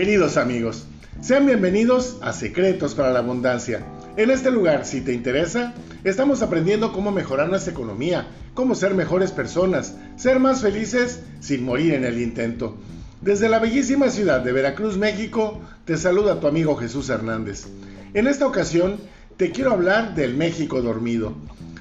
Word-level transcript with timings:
Queridos 0.00 0.38
amigos, 0.38 0.86
sean 1.20 1.44
bienvenidos 1.44 2.16
a 2.22 2.32
Secretos 2.32 2.94
para 2.94 3.12
la 3.12 3.18
Abundancia. 3.18 3.84
En 4.16 4.30
este 4.30 4.50
lugar, 4.50 4.86
si 4.86 5.02
te 5.02 5.12
interesa, 5.12 5.74
estamos 6.04 6.40
aprendiendo 6.40 6.94
cómo 6.94 7.12
mejorar 7.12 7.50
nuestra 7.50 7.74
economía, 7.74 8.26
cómo 8.54 8.74
ser 8.74 8.94
mejores 8.94 9.30
personas, 9.30 9.96
ser 10.16 10.40
más 10.40 10.62
felices 10.62 11.20
sin 11.40 11.66
morir 11.66 11.92
en 11.92 12.06
el 12.06 12.18
intento. 12.18 12.78
Desde 13.20 13.50
la 13.50 13.58
bellísima 13.58 14.08
ciudad 14.08 14.40
de 14.40 14.52
Veracruz, 14.52 14.96
México, 14.96 15.60
te 15.84 15.98
saluda 15.98 16.40
tu 16.40 16.46
amigo 16.46 16.76
Jesús 16.76 17.10
Hernández. 17.10 17.66
En 18.14 18.26
esta 18.26 18.46
ocasión, 18.46 19.00
te 19.36 19.50
quiero 19.50 19.72
hablar 19.72 20.14
del 20.14 20.34
México 20.34 20.80
dormido. 20.80 21.34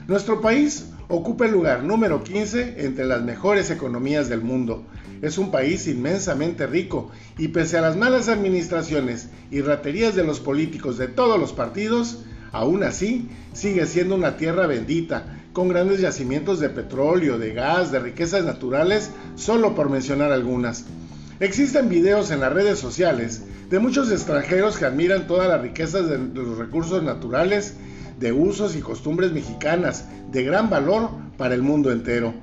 Nuestro 0.10 0.42
país 0.42 0.88
ocupa 1.10 1.46
el 1.46 1.52
lugar 1.52 1.84
número 1.84 2.24
15 2.24 2.86
entre 2.86 3.04
las 3.04 3.24
mejores 3.24 3.72
economías 3.72 4.30
del 4.30 4.42
mundo. 4.42 4.86
Es 5.24 5.40
un 5.40 5.50
país 5.50 5.88
inmensamente 5.88 6.68
rico 6.68 7.10
y 7.38 7.50
pese 7.50 7.78
a 7.78 7.82
las 7.82 7.98
malas 7.98 8.30
administraciones 8.30 9.30
y 9.50 9.62
raterías 9.62 10.16
de 10.16 10.24
los 10.24 10.40
políticos 10.40 10.98
de 11.00 11.08
todos 11.08 11.40
los 11.40 11.52
partidos, 11.52 12.24
aún 12.52 12.84
así 12.84 13.28
sigue 13.54 13.88
siendo 13.88 14.16
una 14.16 14.38
tierra 14.38 14.68
bendita, 14.68 15.36
con 15.52 15.68
grandes 15.68 16.00
yacimientos 16.00 16.60
de 16.60 16.70
petróleo, 16.70 17.40
de 17.40 17.54
gas, 17.54 17.92
de 17.92 18.00
riquezas 18.00 18.46
naturales, 18.46 19.10
solo 19.36 19.74
por 19.74 19.90
mencionar 19.90 20.32
algunas. 20.32 20.86
Existen 21.40 21.90
videos 21.90 22.30
en 22.30 22.42
las 22.42 22.54
redes 22.54 22.78
sociales 22.78 23.42
de 23.70 23.80
muchos 23.80 24.12
extranjeros 24.12 24.78
que 24.78 24.86
admiran 24.86 25.26
todas 25.26 25.48
las 25.48 25.62
riquezas 25.62 26.08
de 26.08 26.20
los 26.20 26.58
recursos 26.60 27.02
naturales 27.02 27.76
de 28.20 28.32
usos 28.34 28.76
y 28.76 28.82
costumbres 28.82 29.32
mexicanas 29.32 30.06
de 30.32 30.44
gran 30.44 30.70
valor 30.70 31.10
para 31.38 31.56
el 31.56 31.62
mundo 31.62 31.92
entero. 31.92 32.34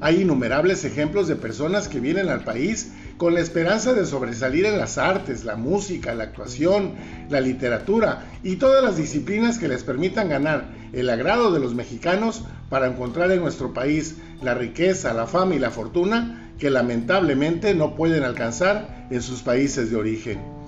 Hay 0.00 0.22
innumerables 0.22 0.84
ejemplos 0.84 1.28
de 1.28 1.36
personas 1.36 1.88
que 1.88 2.00
vienen 2.00 2.30
al 2.30 2.42
país 2.42 2.92
con 3.18 3.34
la 3.34 3.40
esperanza 3.40 3.92
de 3.92 4.06
sobresalir 4.06 4.64
en 4.64 4.78
las 4.78 4.96
artes, 4.96 5.44
la 5.44 5.56
música, 5.56 6.14
la 6.14 6.24
actuación, 6.24 6.94
la 7.28 7.42
literatura 7.42 8.24
y 8.42 8.56
todas 8.56 8.82
las 8.82 8.96
disciplinas 8.96 9.58
que 9.58 9.68
les 9.68 9.84
permitan 9.84 10.30
ganar 10.30 10.70
el 10.94 11.10
agrado 11.10 11.52
de 11.52 11.60
los 11.60 11.74
mexicanos 11.74 12.44
para 12.70 12.86
encontrar 12.86 13.30
en 13.30 13.40
nuestro 13.40 13.74
país 13.74 14.16
la 14.42 14.54
riqueza, 14.54 15.12
la 15.12 15.26
fama 15.26 15.54
y 15.54 15.58
la 15.58 15.70
fortuna 15.70 16.54
que 16.58 16.70
lamentablemente 16.70 17.74
no 17.74 17.94
pueden 17.94 18.24
alcanzar 18.24 19.06
en 19.10 19.20
sus 19.20 19.42
países 19.42 19.90
de 19.90 19.96
origen. 19.96 20.59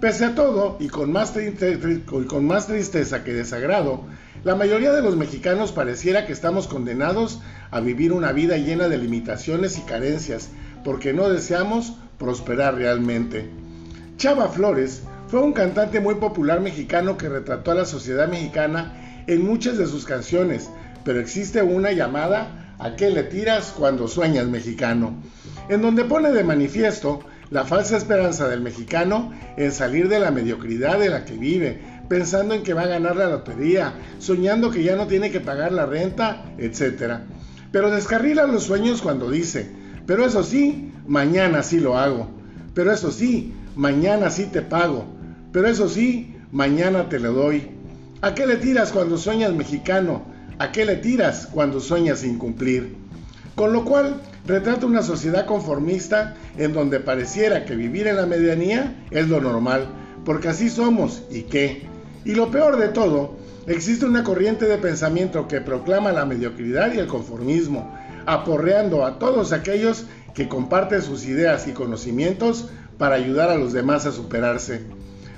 Pese 0.00 0.24
a 0.24 0.34
todo, 0.36 0.76
y 0.78 0.88
con 0.88 1.10
más, 1.12 1.32
tristeza 1.32 3.24
que 3.24 3.32
desagrado, 3.32 4.04
la 4.44 4.54
mayoría 4.54 4.92
de 4.92 5.02
los 5.02 5.16
mexicanos 5.16 5.72
pareciera 5.72 6.24
que 6.24 6.32
estamos 6.32 6.68
condenados 6.68 7.40
a 7.72 7.80
vivir 7.80 8.12
una 8.12 8.30
vida 8.30 8.56
llena 8.58 8.88
de 8.88 8.96
limitaciones 8.96 9.76
y 9.76 9.80
carencias, 9.80 10.50
porque 10.84 11.12
no 11.12 11.28
deseamos 11.28 11.94
prosperar 12.16 12.76
realmente. 12.76 13.50
Chava 14.18 14.48
Flores 14.48 15.02
fue 15.26 15.40
un 15.40 15.52
cantante 15.52 15.98
muy 15.98 16.14
popular 16.14 16.60
mexicano 16.60 17.18
que 17.18 17.28
retrató 17.28 17.72
a 17.72 17.76
la 17.76 17.84
sociedad 17.84 18.28
mexicana 18.28 19.24
en 19.26 19.44
muchas 19.44 19.78
de 19.78 19.88
sus 19.88 20.04
canciones, 20.04 20.70
pero 21.04 21.18
existe 21.18 21.60
una 21.60 21.90
llamada 21.90 22.68
¿A 22.80 22.94
qué 22.94 23.10
le 23.10 23.24
tiras 23.24 23.74
cuando 23.76 24.06
sueñas 24.06 24.46
mexicano? 24.46 25.16
en 25.68 25.82
donde 25.82 26.04
pone 26.04 26.30
de 26.30 26.44
manifiesto 26.44 27.20
la 27.50 27.64
falsa 27.64 27.96
esperanza 27.96 28.48
del 28.48 28.60
mexicano 28.60 29.32
en 29.56 29.72
salir 29.72 30.08
de 30.08 30.20
la 30.20 30.30
mediocridad 30.30 30.98
de 30.98 31.08
la 31.08 31.24
que 31.24 31.34
vive, 31.34 31.80
pensando 32.08 32.54
en 32.54 32.62
que 32.62 32.74
va 32.74 32.82
a 32.82 32.88
ganar 32.88 33.16
la 33.16 33.28
lotería, 33.28 33.94
soñando 34.18 34.70
que 34.70 34.82
ya 34.82 34.96
no 34.96 35.06
tiene 35.06 35.30
que 35.30 35.40
pagar 35.40 35.72
la 35.72 35.86
renta, 35.86 36.44
etc. 36.58 37.20
Pero 37.72 37.90
descarrila 37.90 38.46
los 38.46 38.64
sueños 38.64 39.02
cuando 39.02 39.30
dice, 39.30 39.70
pero 40.06 40.24
eso 40.24 40.42
sí, 40.42 40.92
mañana 41.06 41.62
sí 41.62 41.80
lo 41.80 41.98
hago, 41.98 42.28
pero 42.74 42.92
eso 42.92 43.10
sí, 43.10 43.54
mañana 43.76 44.30
sí 44.30 44.46
te 44.46 44.62
pago, 44.62 45.06
pero 45.52 45.68
eso 45.68 45.88
sí, 45.88 46.34
mañana 46.52 47.08
te 47.08 47.18
lo 47.18 47.32
doy. 47.32 47.70
¿A 48.20 48.34
qué 48.34 48.46
le 48.46 48.56
tiras 48.56 48.90
cuando 48.90 49.16
sueñas 49.16 49.52
mexicano? 49.52 50.22
¿A 50.58 50.72
qué 50.72 50.84
le 50.84 50.96
tiras 50.96 51.46
cuando 51.46 51.80
sueñas 51.80 52.20
sin 52.20 52.38
cumplir? 52.38 52.96
Con 53.54 53.72
lo 53.72 53.84
cual, 53.84 54.20
retrata 54.48 54.86
una 54.86 55.02
sociedad 55.02 55.44
conformista 55.44 56.34
en 56.56 56.72
donde 56.72 57.00
pareciera 57.00 57.66
que 57.66 57.76
vivir 57.76 58.06
en 58.06 58.16
la 58.16 58.24
medianía 58.24 59.04
es 59.10 59.28
lo 59.28 59.42
normal, 59.42 59.86
porque 60.24 60.48
así 60.48 60.70
somos 60.70 61.22
y 61.30 61.42
qué. 61.42 61.82
Y 62.24 62.32
lo 62.32 62.50
peor 62.50 62.78
de 62.78 62.88
todo, 62.88 63.36
existe 63.66 64.06
una 64.06 64.24
corriente 64.24 64.64
de 64.64 64.78
pensamiento 64.78 65.46
que 65.46 65.60
proclama 65.60 66.12
la 66.12 66.24
mediocridad 66.24 66.92
y 66.94 66.98
el 66.98 67.06
conformismo, 67.06 67.94
aporreando 68.24 69.04
a 69.04 69.18
todos 69.18 69.52
aquellos 69.52 70.06
que 70.34 70.48
comparten 70.48 71.02
sus 71.02 71.26
ideas 71.26 71.68
y 71.68 71.72
conocimientos 71.72 72.70
para 72.96 73.16
ayudar 73.16 73.50
a 73.50 73.56
los 73.56 73.74
demás 73.74 74.06
a 74.06 74.12
superarse. 74.12 74.80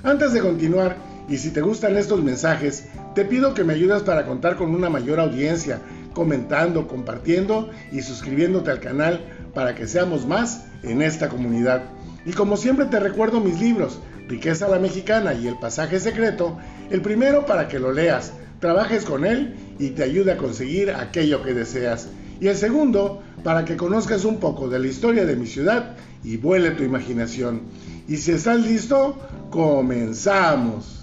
Antes 0.03 0.31
de 0.31 0.39
continuar, 0.39 0.95
y 1.27 1.37
si 1.37 1.51
te 1.51 1.61
gustan 1.61 1.97
estos 1.97 2.23
mensajes, 2.23 2.85
te 3.13 3.25
pido 3.25 3.53
que 3.53 3.65
me 3.65 3.73
ayudes 3.73 4.03
para 4.03 4.25
contar 4.25 4.55
con 4.55 4.73
una 4.73 4.89
mayor 4.89 5.19
audiencia 5.19 5.79
comentando, 6.13 6.87
compartiendo 6.87 7.69
y 7.91 8.01
suscribiéndote 8.01 8.71
al 8.71 8.79
canal 8.79 9.21
para 9.53 9.75
que 9.75 9.87
seamos 9.87 10.25
más 10.25 10.65
en 10.83 11.01
esta 11.01 11.29
comunidad. 11.29 11.83
Y 12.25 12.31
como 12.33 12.57
siempre 12.57 12.85
te 12.85 12.99
recuerdo 12.99 13.39
mis 13.39 13.59
libros, 13.59 13.99
Riqueza 14.27 14.67
la 14.67 14.79
Mexicana 14.79 15.33
y 15.33 15.47
El 15.47 15.57
Pasaje 15.57 15.99
Secreto, 15.99 16.57
el 16.89 17.01
primero 17.01 17.45
para 17.45 17.67
que 17.67 17.79
lo 17.79 17.91
leas, 17.91 18.33
trabajes 18.59 19.03
con 19.03 19.25
él 19.25 19.55
y 19.79 19.89
te 19.89 20.03
ayude 20.03 20.31
a 20.31 20.37
conseguir 20.37 20.91
aquello 20.91 21.43
que 21.43 21.53
deseas. 21.53 22.07
Y 22.39 22.47
el 22.47 22.55
segundo, 22.55 23.21
para 23.43 23.65
que 23.65 23.77
conozcas 23.77 24.23
un 24.25 24.39
poco 24.39 24.69
de 24.69 24.79
la 24.79 24.87
historia 24.87 25.25
de 25.25 25.35
mi 25.35 25.47
ciudad 25.47 25.95
y 26.23 26.37
vuele 26.37 26.71
tu 26.71 26.83
imaginación. 26.83 27.61
Y 28.07 28.17
si 28.17 28.31
estás 28.31 28.59
listo, 28.61 29.17
comenzamos. 29.49 31.00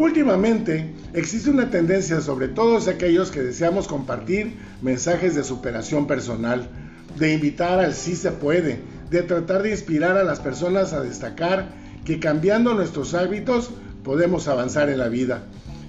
Últimamente 0.00 0.94
existe 1.12 1.50
una 1.50 1.68
tendencia 1.68 2.22
sobre 2.22 2.48
todos 2.48 2.88
aquellos 2.88 3.30
que 3.30 3.42
deseamos 3.42 3.86
compartir 3.86 4.54
mensajes 4.80 5.34
de 5.34 5.44
superación 5.44 6.06
personal, 6.06 6.70
de 7.18 7.34
invitar 7.34 7.80
al 7.80 7.92
sí 7.92 8.16
se 8.16 8.30
puede, 8.30 8.80
de 9.10 9.22
tratar 9.24 9.62
de 9.62 9.72
inspirar 9.72 10.16
a 10.16 10.24
las 10.24 10.40
personas 10.40 10.94
a 10.94 11.02
destacar 11.02 11.68
que 12.06 12.18
cambiando 12.18 12.72
nuestros 12.72 13.12
hábitos 13.12 13.72
podemos 14.02 14.48
avanzar 14.48 14.88
en 14.88 15.00
la 15.00 15.08
vida. 15.08 15.42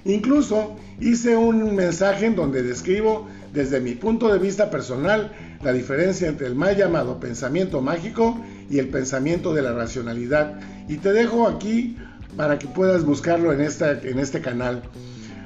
Incluso 0.04 0.76
hice 1.00 1.38
un 1.38 1.74
mensaje 1.74 2.26
en 2.26 2.36
donde 2.36 2.62
describo 2.62 3.28
desde 3.54 3.80
mi 3.80 3.94
punto 3.94 4.30
de 4.30 4.38
vista 4.38 4.68
personal 4.68 5.32
la 5.62 5.72
diferencia 5.72 6.28
entre 6.28 6.48
el 6.48 6.54
mal 6.54 6.76
llamado 6.76 7.18
pensamiento 7.18 7.80
mágico 7.80 8.38
y 8.68 8.78
el 8.78 8.88
pensamiento 8.88 9.54
de 9.54 9.62
la 9.62 9.72
racionalidad. 9.72 10.60
Y 10.86 10.98
te 10.98 11.14
dejo 11.14 11.48
aquí 11.48 11.96
para 12.36 12.58
que 12.58 12.66
puedas 12.66 13.04
buscarlo 13.04 13.52
en, 13.52 13.60
este 13.60 14.40
canal. 14.40 14.82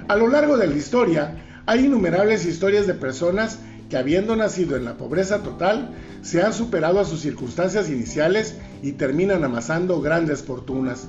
A 0.09 0.17
lo 0.17 0.29
largo 0.29 0.57
de 0.57 0.67
la 0.67 0.75
historia, 0.75 1.63
hay 1.67 1.87
innumerables 1.87 2.47
historias 2.47 2.87
de 2.87 2.95
personas 2.95 3.59
que 3.91 3.97
habiendo 3.97 4.37
nacido 4.37 4.77
en 4.77 4.85
la 4.85 4.97
pobreza 4.97 5.43
total, 5.43 5.91
se 6.23 6.43
han 6.43 6.53
superado 6.53 6.99
a 7.01 7.05
sus 7.05 7.21
circunstancias 7.21 7.89
iniciales 7.89 8.57
y 8.83 8.93
terminan 8.93 9.45
amasando 9.45 10.01
grandes 10.01 10.43
fortunas. 10.43 11.07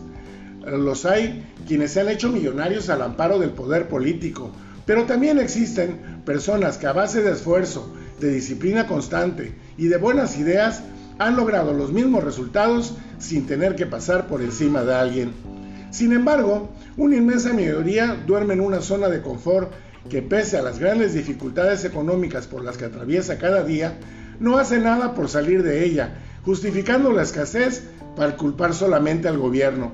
Los 0.66 1.06
hay 1.06 1.46
quienes 1.68 1.92
se 1.92 2.02
han 2.02 2.10
hecho 2.10 2.30
millonarios 2.30 2.90
al 2.90 3.02
amparo 3.02 3.40
del 3.40 3.52
poder 3.52 3.88
político, 3.88 4.52
pero 4.86 5.06
también 5.06 5.40
existen 5.40 6.22
personas 6.26 6.78
que 6.78 6.88
a 6.88 6.94
base 6.94 7.22
de 7.22 7.32
esfuerzo, 7.32 7.94
de 8.20 8.32
disciplina 8.32 8.88
constante 8.88 9.56
y 9.78 9.88
de 9.88 9.98
buenas 9.98 10.38
ideas 10.38 10.84
han 11.20 11.36
logrado 11.36 11.74
los 11.74 11.92
mismos 11.92 12.24
resultados 12.24 12.94
sin 13.20 13.48
tener 13.48 13.76
que 13.76 13.86
pasar 13.86 14.28
por 14.28 14.42
encima 14.42 14.84
de 14.84 14.94
alguien. 14.94 15.57
Sin 15.92 16.12
embargo, 16.14 16.70
una 16.98 17.16
inmensa 17.16 17.54
mayoría 17.54 18.16
duerme 18.26 18.54
en 18.54 18.62
una 18.62 18.82
zona 18.82 19.08
de 19.10 19.22
confort 19.22 19.72
que 20.10 20.22
pese 20.22 20.58
a 20.58 20.62
las 20.62 20.80
grandes 20.80 21.14
dificultades 21.14 21.84
económicas 21.86 22.48
por 22.48 22.64
las 22.64 22.78
que 22.78 22.86
atraviesa 22.86 23.38
cada 23.38 23.64
día, 23.64 23.98
no 24.40 24.58
hace 24.58 24.80
nada 24.80 25.14
por 25.14 25.30
salir 25.30 25.64
de 25.64 25.86
ella, 25.86 26.20
justificando 26.46 27.12
la 27.12 27.24
escasez 27.24 27.84
para 28.16 28.38
culpar 28.38 28.74
solamente 28.74 29.28
al 29.28 29.38
gobierno, 29.38 29.92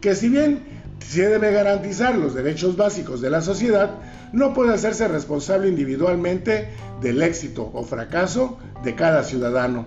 que 0.00 0.14
si 0.14 0.28
bien 0.28 0.62
se 0.98 1.28
debe 1.28 1.52
garantizar 1.52 2.16
los 2.16 2.34
derechos 2.34 2.76
básicos 2.76 3.20
de 3.20 3.30
la 3.30 3.40
sociedad, 3.40 3.90
no 4.32 4.54
puede 4.54 4.74
hacerse 4.74 5.08
responsable 5.08 5.68
individualmente 5.68 6.68
del 7.00 7.22
éxito 7.22 7.70
o 7.72 7.84
fracaso 7.84 8.58
de 8.82 8.94
cada 8.94 9.22
ciudadano. 9.22 9.86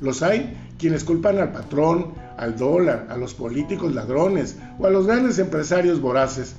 Los 0.00 0.22
hay 0.22 0.56
quienes 0.78 1.04
culpan 1.04 1.38
al 1.38 1.52
patrón, 1.52 2.14
al 2.36 2.56
dólar, 2.56 3.06
a 3.10 3.16
los 3.16 3.34
políticos 3.34 3.94
ladrones 3.94 4.56
o 4.78 4.86
a 4.86 4.90
los 4.90 5.06
grandes 5.06 5.38
empresarios 5.38 6.00
voraces. 6.00 6.54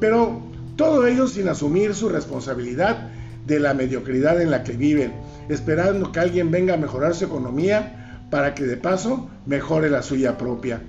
Pero 0.00 0.40
todo 0.76 1.06
ello 1.06 1.26
sin 1.26 1.48
asumir 1.48 1.94
su 1.94 2.08
responsabilidad 2.08 3.10
de 3.46 3.60
la 3.60 3.74
mediocridad 3.74 4.40
en 4.40 4.50
la 4.50 4.62
que 4.62 4.72
viven, 4.72 5.12
esperando 5.48 6.12
que 6.12 6.20
alguien 6.20 6.50
venga 6.50 6.74
a 6.74 6.78
mejorar 6.78 7.14
su 7.14 7.26
economía 7.26 8.24
para 8.30 8.54
que 8.54 8.64
de 8.64 8.76
paso 8.76 9.28
mejore 9.46 9.90
la 9.90 10.02
suya 10.02 10.38
propia. 10.38 10.80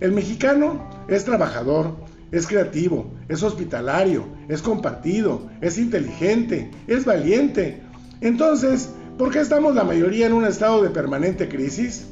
El 0.00 0.12
mexicano 0.12 0.88
es 1.08 1.24
trabajador, 1.24 1.96
es 2.32 2.46
creativo, 2.46 3.12
es 3.28 3.42
hospitalario, 3.42 4.26
es 4.48 4.62
compartido, 4.62 5.48
es 5.60 5.78
inteligente, 5.78 6.70
es 6.86 7.04
valiente. 7.04 7.82
Entonces, 8.20 8.90
¿por 9.18 9.32
qué 9.32 9.40
estamos 9.40 9.74
la 9.74 9.82
mayoría 9.82 10.26
en 10.26 10.32
un 10.32 10.44
estado 10.44 10.82
de 10.82 10.90
permanente 10.90 11.48
crisis? 11.48 12.06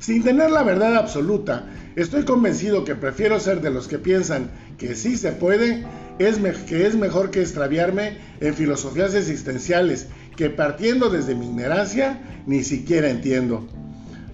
Sin 0.00 0.24
tener 0.24 0.50
la 0.50 0.62
verdad 0.62 0.96
absoluta, 0.96 1.66
estoy 1.96 2.24
convencido 2.24 2.84
que 2.84 2.94
prefiero 2.94 3.38
ser 3.38 3.60
de 3.60 3.70
los 3.70 3.86
que 3.86 3.98
piensan 3.98 4.50
que 4.78 4.94
sí 4.94 5.16
se 5.16 5.32
puede, 5.32 5.84
es 6.18 6.38
que 6.66 6.86
es 6.86 6.96
mejor 6.96 7.30
que 7.30 7.42
extraviarme 7.42 8.16
en 8.40 8.54
filosofías 8.54 9.14
existenciales 9.14 10.06
que 10.34 10.48
partiendo 10.48 11.10
desde 11.10 11.34
mi 11.34 11.46
ignorancia 11.46 12.20
ni 12.46 12.64
siquiera 12.64 13.10
entiendo. 13.10 13.66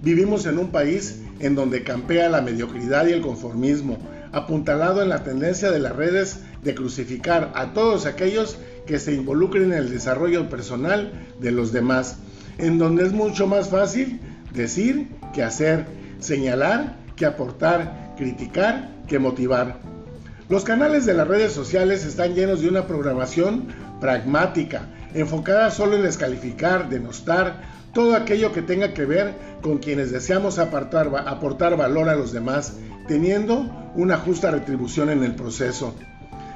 Vivimos 0.01 0.47
en 0.47 0.59
un 0.59 0.71
país 0.71 1.23
en 1.41 1.57
donde 1.57 1.83
campea 1.83 2.29
la 2.29 2.41
mediocridad 2.41 3.07
y 3.07 3.13
el 3.13 3.21
conformismo, 3.21 3.99
apuntalado 4.31 5.03
en 5.03 5.09
la 5.09 5.25
tendencia 5.25 5.71
de 5.71 5.81
las 5.81 5.95
redes 5.95 6.39
de 6.63 6.75
crucificar 6.75 7.53
a 7.55 7.73
todos 7.73 8.07
aquellos 8.07 8.59
que 8.87 8.99
se 8.99 9.15
involucren 9.15 9.73
en 9.73 9.79
el 9.79 9.91
desarrollo 9.91 10.49
personal 10.49 11.13
de 11.41 11.53
los 11.53 11.73
demás, 11.73 12.17
en 12.59 12.79
donde 12.79 13.05
es 13.05 13.13
mucho 13.13 13.47
más 13.47 13.69
fácil 13.69 14.21
decir 14.53 15.09
que 15.33 15.43
hacer, 15.43 15.87
señalar 16.21 16.97
que 17.17 17.27
aportar, 17.27 18.15
criticar 18.17 18.91
que 19.07 19.19
motivar. 19.19 19.79
Los 20.49 20.65
canales 20.65 21.07
de 21.07 21.15
las 21.15 21.29
redes 21.29 21.53
sociales 21.53 22.05
están 22.05 22.35
llenos 22.35 22.61
de 22.61 22.69
una 22.69 22.87
programación 22.87 23.69
pragmática, 24.01 24.89
enfocada 25.15 25.71
solo 25.71 25.97
en 25.97 26.03
descalificar, 26.03 26.89
denostar, 26.89 27.63
todo 27.95 28.17
aquello 28.17 28.53
que 28.53 28.63
tenga 28.63 28.95
que 28.95 29.05
ver 29.05 29.35
con 29.63 29.79
quienes 29.79 30.11
deseamos 30.11 30.59
aportar, 30.59 31.11
aportar 31.27 31.77
valor 31.77 32.09
a 32.09 32.17
los 32.17 32.33
demás, 32.33 32.75
teniendo 33.07 33.93
una 33.95 34.17
justa 34.17 34.51
retribución 34.51 35.11
en 35.11 35.23
el 35.23 35.35
proceso. 35.35 35.95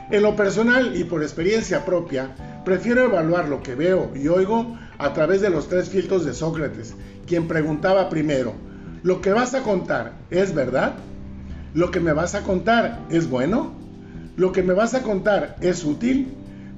En 0.09 0.23
lo 0.23 0.37
personal 0.37 0.97
y 0.97 1.03
por 1.03 1.23
experiencia 1.23 1.85
propia, 1.85 2.63
prefiero 2.65 3.05
evaluar 3.05 3.49
lo 3.49 3.61
que 3.61 3.75
veo 3.75 4.13
y 4.15 4.29
oigo 4.29 4.79
a 4.99 5.13
través 5.13 5.41
de 5.41 5.51
los 5.51 5.69
tres 5.69 5.89
filtros 5.89 6.25
de 6.25 6.33
Sócrates, 6.33 6.95
quien 7.27 7.49
preguntaba 7.49 8.09
primero, 8.09 8.55
¿lo 9.03 9.21
que 9.21 9.33
vas 9.33 9.55
a 9.55 9.63
contar 9.63 10.13
es 10.31 10.55
verdad? 10.55 10.95
¿Lo 11.75 11.91
que 11.91 11.99
me 11.99 12.13
vas 12.13 12.37
a 12.37 12.43
contar 12.43 13.01
es 13.11 13.29
bueno? 13.29 13.73
¿Lo 14.37 14.53
que 14.53 14.63
me 14.63 14.75
vas 14.75 14.95
a 14.95 15.03
contar 15.03 15.57
es 15.61 15.85
útil? 15.85 16.29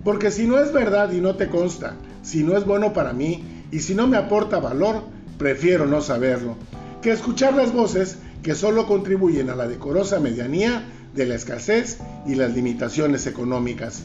Porque 0.04 0.30
si 0.30 0.46
no 0.46 0.58
es 0.58 0.72
verdad 0.72 1.12
y 1.12 1.20
no 1.20 1.36
te 1.36 1.48
consta, 1.48 1.96
si 2.22 2.42
no 2.42 2.56
es 2.56 2.64
bueno 2.64 2.94
para 2.94 3.12
mí 3.12 3.64
y 3.70 3.80
si 3.80 3.94
no 3.94 4.06
me 4.06 4.16
aporta 4.16 4.58
valor, 4.58 5.02
prefiero 5.36 5.84
no 5.84 6.00
saberlo, 6.00 6.56
que 7.02 7.10
escuchar 7.10 7.54
las 7.54 7.74
voces 7.74 8.18
que 8.42 8.54
solo 8.54 8.86
contribuyen 8.86 9.50
a 9.50 9.56
la 9.56 9.68
decorosa 9.68 10.18
medianía 10.18 10.82
de 11.18 11.26
la 11.26 11.34
escasez 11.34 11.98
y 12.26 12.36
las 12.36 12.54
limitaciones 12.54 13.26
económicas. 13.26 14.04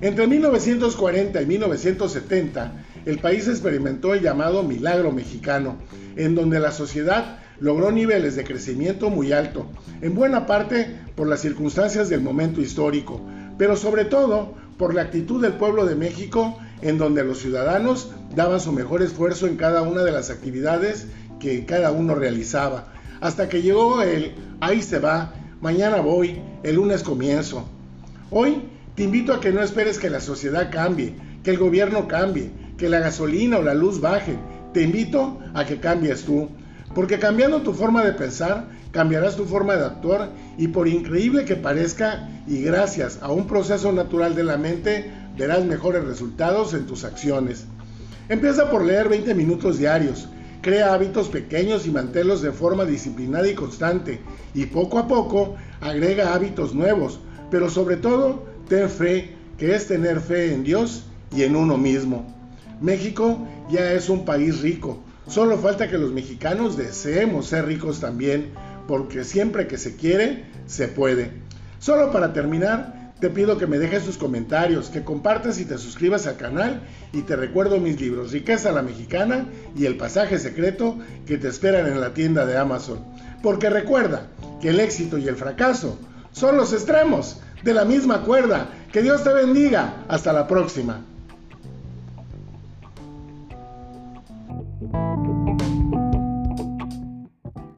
Entre 0.00 0.26
1940 0.26 1.42
y 1.42 1.46
1970, 1.46 2.72
el 3.06 3.18
país 3.18 3.48
experimentó 3.48 4.14
el 4.14 4.20
llamado 4.20 4.62
milagro 4.62 5.10
mexicano, 5.10 5.78
en 6.14 6.34
donde 6.34 6.60
la 6.60 6.70
sociedad 6.70 7.38
logró 7.58 7.90
niveles 7.90 8.36
de 8.36 8.44
crecimiento 8.44 9.10
muy 9.10 9.32
alto, 9.32 9.66
en 10.00 10.14
buena 10.14 10.46
parte 10.46 10.94
por 11.16 11.26
las 11.26 11.40
circunstancias 11.40 12.08
del 12.08 12.20
momento 12.20 12.60
histórico, 12.60 13.20
pero 13.58 13.76
sobre 13.76 14.04
todo 14.04 14.54
por 14.76 14.94
la 14.94 15.02
actitud 15.02 15.40
del 15.40 15.54
pueblo 15.54 15.86
de 15.86 15.94
México, 15.94 16.58
en 16.82 16.98
donde 16.98 17.24
los 17.24 17.38
ciudadanos 17.38 18.10
daban 18.34 18.60
su 18.60 18.72
mejor 18.72 19.02
esfuerzo 19.02 19.46
en 19.46 19.56
cada 19.56 19.82
una 19.82 20.02
de 20.02 20.12
las 20.12 20.30
actividades 20.30 21.06
que 21.38 21.64
cada 21.64 21.92
uno 21.92 22.14
realizaba, 22.14 22.92
hasta 23.20 23.48
que 23.48 23.62
llegó 23.62 24.02
el 24.02 24.34
ahí 24.60 24.82
se 24.82 24.98
va, 24.98 25.32
mañana 25.62 26.00
voy, 26.00 26.42
el 26.64 26.74
lunes 26.74 27.04
comienzo. 27.04 27.64
Hoy 28.32 28.62
te 28.96 29.04
invito 29.04 29.32
a 29.32 29.40
que 29.40 29.52
no 29.52 29.62
esperes 29.62 29.98
que 29.98 30.10
la 30.10 30.20
sociedad 30.20 30.70
cambie, 30.72 31.14
que 31.44 31.50
el 31.50 31.58
gobierno 31.58 32.08
cambie, 32.08 32.50
que 32.76 32.88
la 32.88 32.98
gasolina 32.98 33.58
o 33.58 33.62
la 33.62 33.72
luz 33.72 34.00
baje. 34.00 34.36
Te 34.74 34.82
invito 34.82 35.38
a 35.54 35.64
que 35.64 35.78
cambies 35.78 36.24
tú, 36.24 36.48
porque 36.96 37.20
cambiando 37.20 37.62
tu 37.62 37.74
forma 37.74 38.04
de 38.04 38.12
pensar, 38.12 38.66
cambiarás 38.90 39.36
tu 39.36 39.44
forma 39.44 39.76
de 39.76 39.86
actuar 39.86 40.30
y 40.58 40.66
por 40.66 40.88
increíble 40.88 41.44
que 41.44 41.54
parezca, 41.54 42.28
y 42.48 42.62
gracias 42.62 43.20
a 43.22 43.30
un 43.30 43.46
proceso 43.46 43.92
natural 43.92 44.34
de 44.34 44.42
la 44.42 44.56
mente, 44.56 45.12
verás 45.38 45.64
mejores 45.64 46.04
resultados 46.04 46.74
en 46.74 46.86
tus 46.86 47.04
acciones. 47.04 47.66
Empieza 48.28 48.68
por 48.68 48.84
leer 48.84 49.08
20 49.08 49.32
minutos 49.36 49.78
diarios, 49.78 50.28
crea 50.62 50.94
hábitos 50.94 51.28
pequeños 51.28 51.86
y 51.86 51.90
manténlos 51.90 52.40
de 52.40 52.52
forma 52.52 52.84
disciplinada 52.84 53.48
y 53.48 53.54
constante, 53.54 54.20
y 54.54 54.66
poco 54.66 54.98
a 54.98 55.08
poco 55.08 55.56
agrega 55.80 56.34
hábitos 56.34 56.72
nuevos, 56.72 57.20
pero 57.50 57.68
sobre 57.68 57.96
todo 57.96 58.44
ten 58.68 58.88
fe, 58.88 59.34
que 59.58 59.74
es 59.74 59.88
tener 59.88 60.20
fe 60.20 60.54
en 60.54 60.64
Dios 60.64 61.04
y 61.34 61.42
en 61.42 61.56
uno 61.56 61.76
mismo. 61.76 62.32
México 62.80 63.38
ya 63.70 63.92
es 63.92 64.08
un 64.08 64.24
país 64.24 64.60
rico, 64.60 65.02
solo 65.26 65.58
falta 65.58 65.90
que 65.90 65.98
los 65.98 66.12
mexicanos 66.12 66.76
deseemos 66.76 67.46
ser 67.46 67.66
ricos 67.66 68.00
también, 68.00 68.50
porque 68.86 69.24
siempre 69.24 69.66
que 69.66 69.78
se 69.78 69.96
quiere, 69.96 70.44
se 70.66 70.88
puede. 70.88 71.32
Solo 71.80 72.12
para 72.12 72.32
terminar, 72.32 73.01
te 73.22 73.30
pido 73.30 73.56
que 73.56 73.68
me 73.68 73.78
dejes 73.78 74.04
tus 74.04 74.18
comentarios, 74.18 74.88
que 74.88 75.04
compartas 75.04 75.60
y 75.60 75.64
te 75.64 75.78
suscribas 75.78 76.26
al 76.26 76.36
canal 76.36 76.80
y 77.12 77.22
te 77.22 77.36
recuerdo 77.36 77.78
mis 77.78 78.00
libros 78.00 78.32
Riqueza 78.32 78.72
la 78.72 78.82
Mexicana 78.82 79.46
y 79.76 79.86
El 79.86 79.96
Pasaje 79.96 80.40
Secreto 80.40 80.98
que 81.24 81.38
te 81.38 81.46
esperan 81.46 81.86
en 81.86 82.00
la 82.00 82.14
tienda 82.14 82.46
de 82.46 82.58
Amazon. 82.58 82.98
Porque 83.40 83.70
recuerda 83.70 84.26
que 84.60 84.70
el 84.70 84.80
éxito 84.80 85.18
y 85.18 85.28
el 85.28 85.36
fracaso 85.36 86.00
son 86.32 86.56
los 86.56 86.72
extremos 86.72 87.38
de 87.62 87.74
la 87.74 87.84
misma 87.84 88.22
cuerda. 88.22 88.70
Que 88.92 89.02
Dios 89.02 89.22
te 89.22 89.32
bendiga. 89.32 90.04
Hasta 90.08 90.32
la 90.32 90.48
próxima. 90.48 91.04